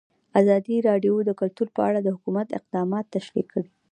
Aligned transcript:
ازادي 0.41 0.75
راډیو 0.87 1.15
د 1.23 1.29
کلتور 1.39 1.67
په 1.75 1.81
اړه 1.89 1.99
د 2.01 2.07
حکومت 2.15 2.47
اقدامات 2.59 3.05
تشریح 3.15 3.45
کړي. 3.53 3.69